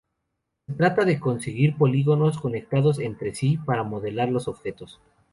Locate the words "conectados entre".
2.39-3.35